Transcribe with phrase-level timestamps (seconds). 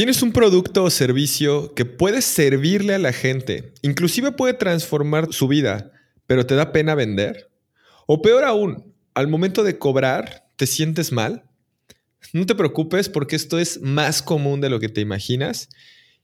[0.00, 5.46] Tienes un producto o servicio que puede servirle a la gente, inclusive puede transformar su
[5.46, 5.92] vida,
[6.26, 7.50] pero te da pena vender.
[8.06, 11.44] O peor aún, al momento de cobrar, ¿te sientes mal?
[12.32, 15.68] No te preocupes porque esto es más común de lo que te imaginas.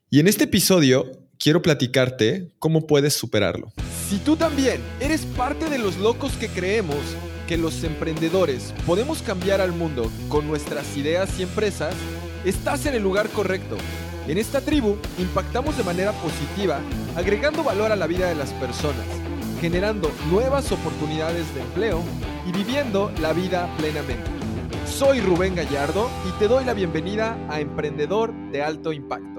[0.09, 3.75] Y en este episodio quiero platicarte cómo puedes superarlo.
[4.09, 6.97] Si tú también eres parte de los locos que creemos
[7.47, 11.95] que los emprendedores podemos cambiar al mundo con nuestras ideas y empresas,
[12.49, 13.77] estás en el lugar correcto.
[14.29, 16.81] En esta tribu impactamos de manera positiva,
[17.17, 19.05] agregando valor a la vida de las personas,
[19.61, 22.03] generando nuevas oportunidades de empleo
[22.47, 24.31] y viviendo la vida plenamente.
[24.87, 29.36] Soy Rubén Gallardo y te doy la bienvenida a Emprendedor de Alto Impacto.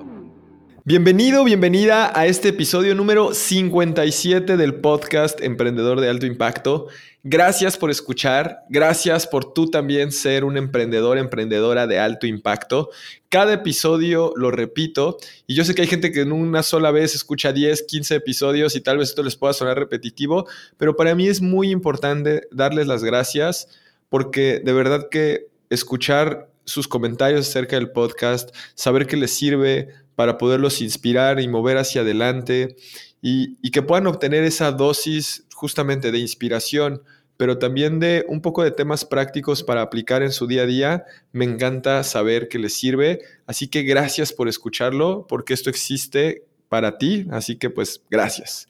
[0.87, 6.87] Bienvenido, bienvenida a este episodio número 57 del podcast Emprendedor de Alto Impacto.
[7.25, 12.89] Gracias por escuchar, gracias por tú también ser un emprendedor, emprendedora de alto impacto.
[13.27, 17.15] Cada episodio lo repito y yo sé que hay gente que en una sola vez
[17.15, 21.27] escucha 10, 15 episodios y tal vez esto les pueda sonar repetitivo, pero para mí
[21.27, 23.67] es muy importante darles las gracias
[24.07, 30.39] porque de verdad que escuchar sus comentarios acerca del podcast, saber que les sirve para
[30.39, 32.75] poderlos inspirar y mover hacia adelante
[33.21, 37.03] y, que puedan obtener esa dosis justamente de inspiración,
[37.37, 41.05] pero también de un poco de temas prácticos para aplicar en su día a día.
[41.33, 46.97] Me encanta saber que les sirve, así que gracias por escucharlo, porque esto existe para
[46.97, 48.69] ti, así que pues gracias.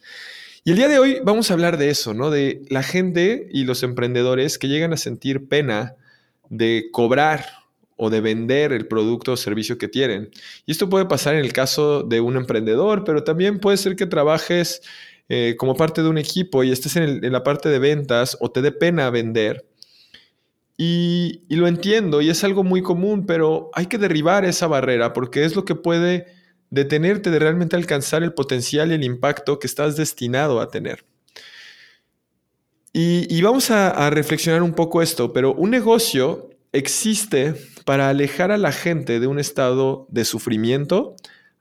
[0.65, 2.29] Y el día de hoy vamos a hablar de eso, ¿no?
[2.29, 5.95] De la gente y los emprendedores que llegan a sentir pena
[6.49, 7.45] de cobrar
[7.97, 10.29] o de vender el producto o servicio que tienen.
[10.65, 14.05] Y esto puede pasar en el caso de un emprendedor, pero también puede ser que
[14.05, 14.81] trabajes
[15.29, 18.61] eh, como parte de un equipo y estés en, la parte de ventas o te
[18.61, 19.67] dé pena vender.
[20.77, 25.43] Y, lo entiendo y es algo muy común, pero hay que derribar esa barrera porque
[25.43, 26.27] es lo que puede
[26.69, 31.03] detenerte de realmente alcanzar el potencial y el impacto que estás destinado a tener.
[32.93, 37.55] Y, vamos a reflexionar un poco esto, pero un negocio existe
[37.85, 41.15] para alejar a la gente de un estado de sufrimiento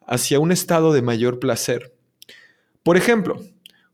[0.06, 1.94] hacia un estado de mayor placer.
[2.82, 3.41] Por ejemplo,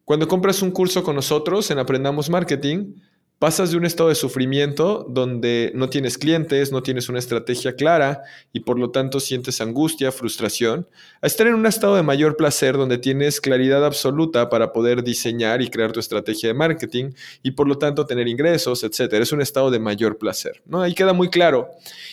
[0.05, 2.95] cuando compras un curso con nosotros en Aprendamos Marketing,
[3.43, 8.23] Pasas de un estado de sufrimiento donde no tienes clientes, no tienes una estrategia clara
[8.53, 10.87] y por lo tanto sientes angustia, frustración,
[11.21, 15.61] a estar en un estado de mayor placer donde tienes claridad absoluta para poder diseñar
[15.61, 19.15] y crear tu estrategia de marketing y por lo tanto tener ingresos, etc.
[19.15, 20.63] Es un estado de mayor placer.
[20.65, 20.81] ¿no?
[20.81, 21.69] Ahí queda muy claro.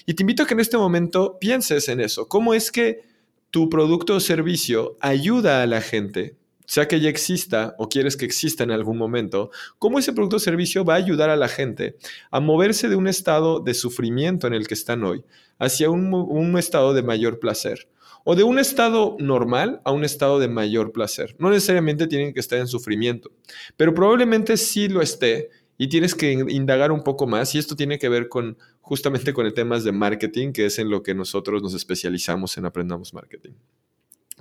[0.08, 2.28] Y te invito a que en este momento pienses en eso.
[2.28, 3.04] ¿Cómo es que
[3.52, 8.26] tu producto o servicio ayuda a la gente sea que ya exista o quieres que
[8.26, 9.50] exista en algún momento,
[9.80, 11.96] cómo ese producto o servicio va a ayudar a la gente
[12.30, 15.24] a moverse de un estado de sufrimiento en el que están hoy
[15.58, 17.90] hacia un, estado de mayor placer.
[18.24, 21.36] O de un estado normal a un estado de mayor placer.
[21.40, 23.32] No necesariamente tienen que estar en sufrimiento,
[23.76, 27.98] pero probablemente sí lo esté y tienes que indagar un poco más y esto tiene
[27.98, 31.64] que ver con justamente con el temas de marketing, que es en lo que nosotros
[31.64, 33.54] nos especializamos en Aprendamos Marketing.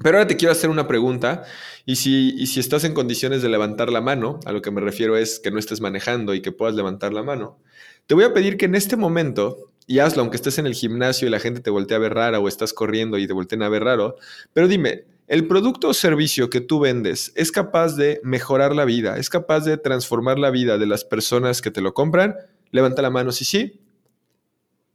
[0.02, 1.44] Pero ahora te quiero hacer una pregunta
[1.84, 5.16] y si, si estás en condiciones de levantar la mano, a lo que me refiero
[5.16, 7.58] es que no estés manejando y que puedas levantar la mano,
[8.06, 11.26] te voy a pedir que en este momento, y hazlo aunque estés en el gimnasio
[11.26, 13.68] y la gente te voltea a ver rara o estás corriendo y te volteen a
[13.68, 14.16] ver raro,
[14.52, 19.18] pero dime, ¿el producto o servicio que tú vendes es capaz de mejorar la vida?
[19.18, 22.36] ¿Es capaz de transformar la vida de las personas que te lo compran?
[22.70, 23.80] Levanta la mano si sí.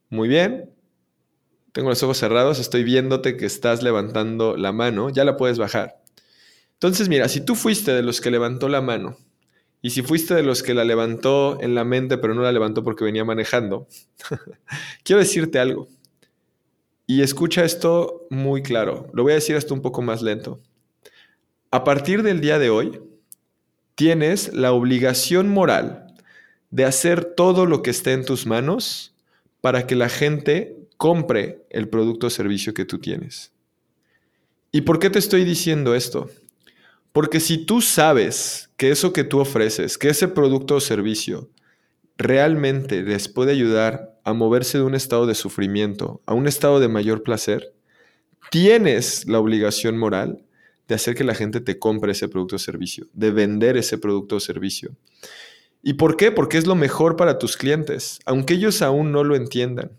[0.10, 0.73] Muy bien.
[1.74, 6.02] Tengo los ojos cerrados, estoy viéndote que estás levantando la mano, ya la puedes bajar.
[6.74, 9.18] Entonces, mira, si tú fuiste de los que levantó la mano
[9.82, 12.84] y si fuiste de los que la levantó en la mente pero no la levantó
[12.84, 13.88] porque venía manejando,
[15.04, 15.88] quiero decirte algo.
[17.08, 19.10] Y escucha esto muy claro.
[19.12, 20.62] Lo voy a decir hasta un poco más lento.
[21.72, 23.02] A partir del día de hoy,
[23.96, 26.14] tienes la obligación moral
[26.70, 29.16] de hacer todo lo que esté en tus manos
[29.60, 33.52] para que la gente compre el producto o servicio que tú tienes.
[34.72, 36.30] ¿Y por qué te estoy diciendo esto?
[37.12, 41.50] Porque si tú sabes que eso que tú ofreces, que ese producto o servicio
[42.16, 46.88] realmente les puede ayudar a moverse de un estado de sufrimiento a un estado de
[46.88, 47.74] mayor placer,
[48.50, 50.46] tienes la obligación moral
[50.88, 54.38] de hacer que la gente te compre ese producto o servicio, de vender ese producto
[54.38, 54.96] o servicio.
[55.82, 56.32] ¿Y por qué?
[56.32, 59.92] Porque es lo mejor para tus clientes, aunque ellos aún no lo entiendan.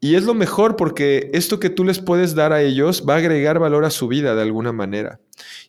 [0.00, 3.18] Y es lo mejor porque esto que tú les puedes dar a ellos va a
[3.18, 5.20] agregar valor a su vida de alguna manera.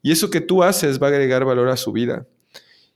[0.03, 2.27] Y eso que tú haces va a agregar valor a su vida.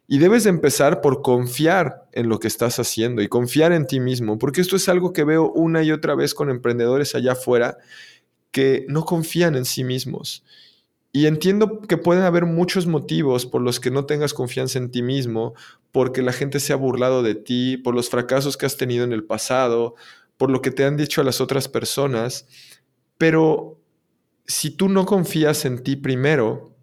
[0.07, 3.99] Y debes de empezar por confiar en lo que estás haciendo y confiar en ti
[3.99, 7.77] mismo, porque esto es algo que veo una y otra vez con emprendedores allá afuera
[8.51, 10.43] que no confían en sí mismos.
[11.13, 15.01] Y entiendo que pueden haber muchos motivos por los que no tengas confianza en ti
[15.01, 15.53] mismo,
[15.91, 19.13] porque la gente se ha burlado de ti, por los fracasos que has tenido en
[19.13, 19.95] el pasado,
[20.37, 22.47] por lo que te han dicho a las otras personas,
[23.17, 23.79] pero
[24.45, 26.75] si tú no confías en ti primero,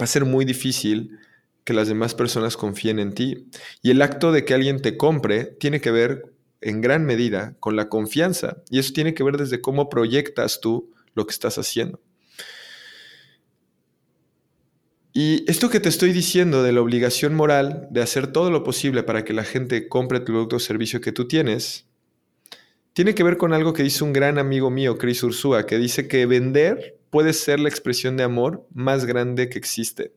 [0.00, 1.18] va a ser muy difícil
[1.64, 3.48] que las demás personas confíen en ti.
[3.82, 7.76] Y el acto de que alguien te compre tiene que ver en gran medida con
[7.76, 8.62] la confianza.
[8.70, 12.00] Y eso tiene que ver desde cómo proyectas tú lo que estás haciendo.
[15.12, 19.04] Y esto que te estoy diciendo de la obligación moral de hacer todo lo posible
[19.04, 21.86] para que la gente compre tu producto o servicio que tú tienes,
[22.94, 26.08] tiene que ver con algo que dice un gran amigo mío, Chris Ursúa, que dice
[26.08, 30.12] que vender puede ser la expresión de amor más grande que existe.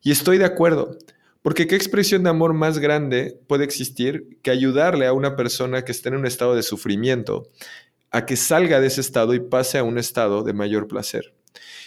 [0.00, 0.96] Y estoy de acuerdo,
[1.42, 5.90] porque ¿qué expresión de amor más grande puede existir que ayudarle a una persona que
[5.90, 7.48] está en un estado de sufrimiento
[8.12, 11.34] a que salga de ese estado y pase a un estado de mayor placer?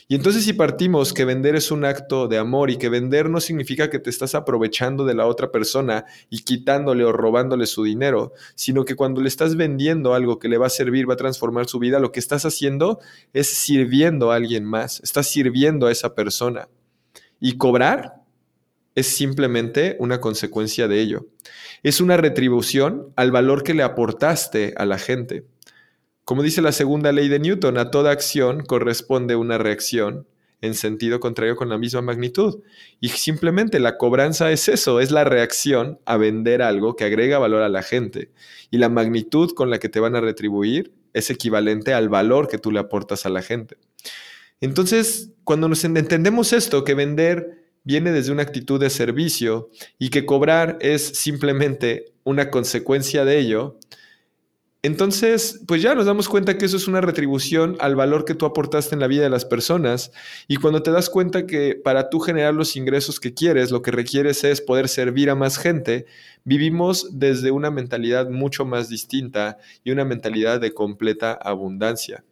[0.07, 3.39] Y entonces si partimos que vender es un acto de amor y que vender no
[3.39, 8.33] significa que te estás aprovechando de la otra persona y quitándole o robándole su dinero,
[8.55, 11.67] sino que cuando le estás vendiendo algo que le va a servir, va a transformar
[11.67, 12.99] su vida, lo que estás haciendo
[13.31, 16.67] es sirviendo a alguien más, estás sirviendo a esa persona.
[17.39, 18.23] Y cobrar
[18.95, 21.27] es simplemente una consecuencia de ello.
[21.81, 25.45] Es una retribución al valor que le aportaste a la gente.
[26.25, 30.25] Como dice la segunda ley de Newton, a toda acción corresponde una reacción
[30.61, 32.61] en sentido contrario con la misma magnitud.
[33.01, 37.63] Y simplemente la cobranza es eso, es la reacción a vender algo que agrega valor
[37.63, 38.31] a la gente.
[38.71, 42.57] Y la magnitud con la que te van a retribuir es equivalente al valor que
[42.57, 43.75] tú le aportas a la gente.
[44.61, 49.69] Entonces, cuando nos entendemos esto, que vender viene desde una actitud de servicio
[49.99, 53.77] y que cobrar es simplemente una consecuencia de ello,
[54.85, 58.45] entonces, pues ya nos damos cuenta que eso es una retribución al valor que tú
[58.45, 60.11] aportaste en la vida de las personas.
[60.49, 63.91] Y cuando te das cuenta que para tú generar los ingresos que quieres, lo que
[63.91, 66.05] requieres es poder servir a más gente,
[66.43, 72.25] vivimos desde una mentalidad mucho más distinta y una mentalidad de completa abundancia.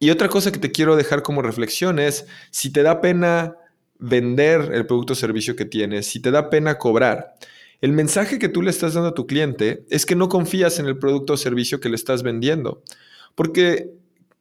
[0.00, 3.56] Y otra cosa que te quiero dejar como reflexión es, si te da pena
[4.00, 7.36] vender el producto o servicio que tienes, si te da pena cobrar,
[7.84, 10.86] el mensaje que tú le estás dando a tu cliente es que no confías en
[10.86, 12.82] el producto o servicio que le estás vendiendo.
[13.34, 13.90] Porque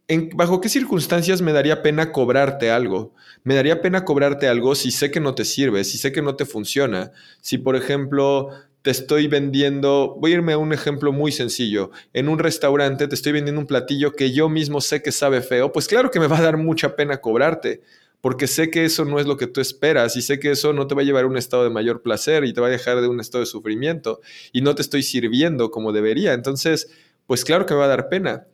[0.08, 3.14] ¿en, ¿bajo qué circunstancias me daría pena cobrarte algo?
[3.44, 6.38] Me daría pena cobrarte algo si sé que no te sirve, si sé que no
[6.38, 7.12] te funciona.
[7.42, 8.48] Si, por ejemplo,
[8.82, 13.16] te estoy vendiendo, voy a irme a un ejemplo muy sencillo, en un restaurante te
[13.16, 16.28] estoy vendiendo un platillo que yo mismo sé que sabe feo, pues claro que me
[16.28, 17.82] va a dar mucha pena cobrarte
[18.24, 20.88] porque sé que eso no es lo que tú esperas y sé que eso no
[20.88, 23.02] te va a llevar a un estado de mayor placer y te va a dejar
[23.02, 24.22] de un estado de sufrimiento
[24.54, 26.32] y no te estoy sirviendo como debería.
[26.32, 26.90] Entonces,
[27.28, 28.48] pues claro que me va a dar pena.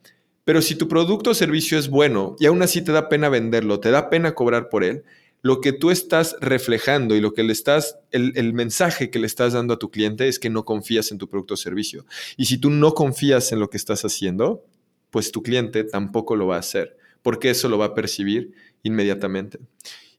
[0.43, 3.79] Pero si tu producto o servicio es bueno y aún así te da pena venderlo,
[3.79, 5.03] te da pena cobrar por él,
[5.43, 9.27] lo que tú estás reflejando y lo que le estás, el, el, mensaje que le
[9.27, 12.07] estás dando a tu cliente es que no confías en tu producto o servicio.
[12.37, 14.65] Y si tú no confías en lo que estás haciendo,
[15.11, 18.51] pues tu cliente tampoco lo va a hacer, porque eso lo va a percibir
[18.83, 19.59] inmediatamente.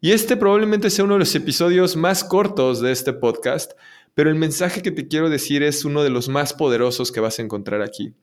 [0.01, 3.73] Y este probablemente sea uno de los episodios más cortos de este podcast,
[4.15, 7.39] pero el mensaje que te quiero decir es uno de los más poderosos que vas
[7.39, 8.15] a encontrar aquí.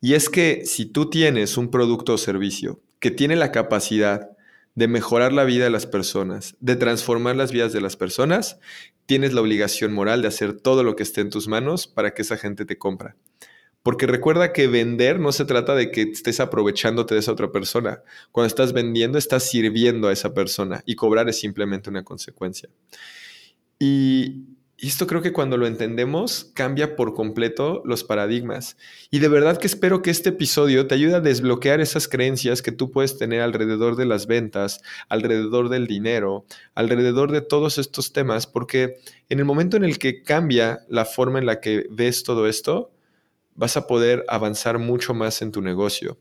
[0.00, 4.30] Y es que si tú tienes un producto o servicio que tiene la capacidad
[4.74, 8.58] de mejorar la vida de las personas, de transformar las vidas de las personas,
[9.06, 12.22] tienes la obligación moral de hacer todo lo que esté en tus manos para que
[12.22, 13.16] esa gente te compra.
[13.82, 18.02] Porque recuerda que vender no se trata de que estés aprovechándote de esa otra persona.
[18.32, 22.68] Cuando estás vendiendo, estás sirviendo a esa persona y cobrar es simplemente una consecuencia.
[23.78, 24.44] Y
[24.80, 28.76] esto creo que cuando lo entendemos cambia por completo los paradigmas.
[29.10, 32.70] Y de verdad que espero que este episodio te ayude a desbloquear esas creencias que
[32.70, 36.44] tú puedes tener alrededor de las ventas, alrededor del dinero,
[36.76, 41.40] alrededor de todos estos temas, porque en el momento en el que cambia la forma
[41.40, 42.92] en la que ves todo esto,
[43.58, 46.16] vas a poder avanzar mucho más en tu negocio.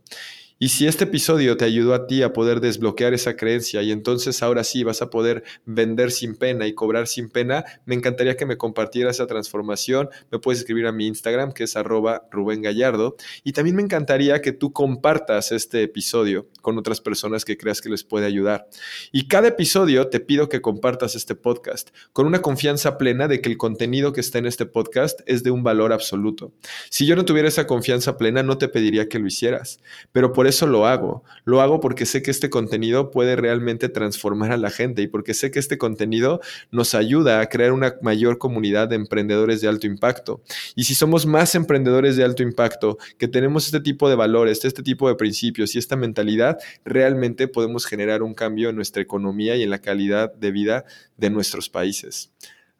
[0.60, 4.42] Y si este episodio te ayudó a ti a poder desbloquear esa creencia y entonces
[4.42, 8.48] ahora sí vas a poder vender sin pena y cobrar sin pena, me encantaría que
[8.48, 10.10] me compartieras esa transformación.
[10.32, 13.18] Me puedes escribir a mi Instagram que es arroba Rubén Gallardo.
[13.44, 17.90] Y también me encantaría que tú compartas este episodio con otras personas que creas que
[17.90, 18.68] les puede ayudar.
[19.12, 23.50] Y cada episodio te pido que compartas este podcast con una confianza plena de que
[23.50, 26.52] el contenido que está en este podcast es de un valor absoluto.
[26.90, 29.80] Si yo no tuviera esa confianza plena, no te pediría que lo hicieras.
[30.12, 31.24] Pero por eso lo hago.
[31.46, 35.34] Lo hago porque sé que este contenido puede realmente transformar a la gente y porque
[35.34, 39.88] sé que este contenido nos ayuda a crear una mayor comunidad de emprendedores de alto
[39.88, 40.42] impacto.
[40.76, 44.84] Y si somos más emprendedores de alto impacto, que tenemos este tipo de valores, este
[44.84, 49.64] tipo de principios y esta mentalidad, realmente podemos generar un cambio en nuestra economía y
[49.64, 50.86] en la calidad de vida
[51.18, 52.32] de nuestros países.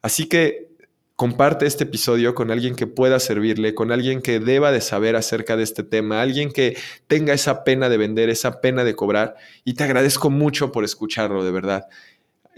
[0.02, 0.68] Así que
[1.18, 5.56] comparte este episodio con alguien que pueda servirle, con alguien que deba de saber acerca
[5.56, 6.76] de este tema, alguien que
[7.08, 9.34] tenga esa pena de vender, esa pena de cobrar.
[9.64, 11.88] Y te agradezco mucho por escucharlo, de verdad.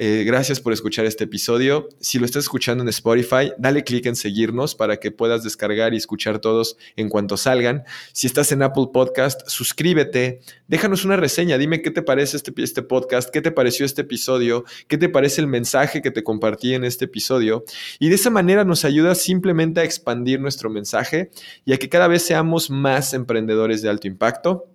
[0.02, 1.90] Eh, gracias por escuchar este episodio.
[2.00, 5.98] Si lo estás escuchando en Spotify, dale clic en seguirnos para que puedas descargar y
[5.98, 7.84] escuchar todos en cuanto salgan.
[8.14, 12.80] Si estás en Apple Podcast, suscríbete, déjanos una reseña, dime qué te parece este, este
[12.80, 16.84] podcast, qué te pareció este episodio, qué te parece el mensaje que te compartí en
[16.84, 17.64] este episodio.
[17.98, 21.30] Y de esa manera nos ayuda simplemente a expandir nuestro mensaje
[21.66, 24.66] y a que cada vez seamos más emprendedores de alto impacto.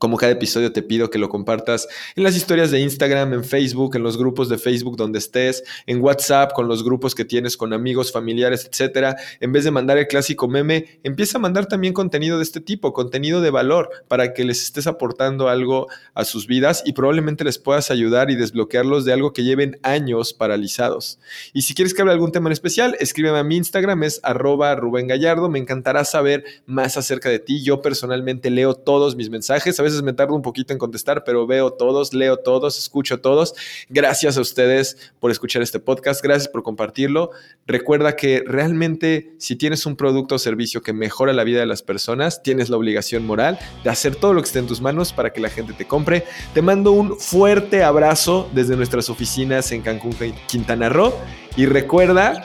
[0.00, 3.96] Como cada episodio te pido que lo compartas en las historias de Instagram, en Facebook,
[3.96, 7.74] en los grupos de Facebook donde estés, en WhatsApp, con los grupos que tienes con
[7.74, 9.16] amigos, familiares, etcétera.
[9.40, 12.94] En vez de mandar el clásico meme, empieza a mandar también contenido de este tipo,
[12.94, 17.58] contenido de valor, para que les estés aportando algo a sus vidas y probablemente les
[17.58, 21.18] puedas ayudar y desbloquearlos de algo que lleven años paralizados.
[21.52, 24.74] Y si quieres que hable algún tema en especial, escríbeme a mi Instagram, es arroba
[24.76, 25.50] Rubén Gallardo.
[25.50, 27.62] Me encantará saber más acerca de ti.
[27.62, 29.78] Yo personalmente leo todos mis mensajes.
[29.90, 33.54] Veces me tardo un poquito en contestar, pero veo todos, leo todos, escucho todos.
[33.88, 37.30] Gracias a ustedes por escuchar este podcast, gracias por compartirlo.
[37.66, 41.82] Recuerda que realmente si tienes un producto o servicio que mejora la vida de las
[41.82, 45.32] personas, tienes la obligación moral de hacer todo lo que esté en tus manos para
[45.32, 46.24] que la gente te compre.
[46.54, 50.14] Te mando un fuerte abrazo desde nuestras oficinas en Cancún,
[50.46, 51.14] Quintana Roo
[51.56, 52.42] y recuerda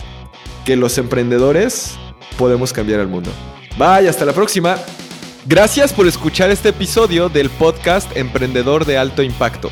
[0.66, 1.96] que los emprendedores
[2.38, 3.32] podemos cambiar el mundo.
[3.78, 4.78] Bye, hasta la próxima.
[5.48, 9.70] Gracias por escuchar este episodio del podcast Emprendedor de Alto Impacto.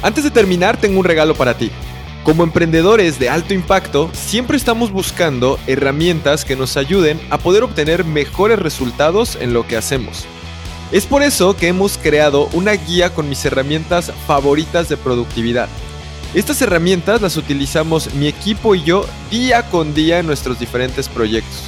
[0.00, 1.72] Antes de terminar, tengo un regalo para ti.
[2.22, 8.04] Como emprendedores de alto impacto, siempre estamos buscando herramientas que nos ayuden a poder obtener
[8.04, 10.24] mejores resultados en lo que hacemos.
[10.92, 15.68] Es por eso que hemos creado una guía con mis herramientas favoritas de productividad.
[16.32, 21.67] Estas herramientas las utilizamos mi equipo y yo día con día en nuestros diferentes proyectos.